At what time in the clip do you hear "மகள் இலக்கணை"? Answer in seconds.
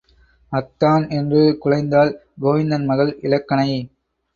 2.85-3.69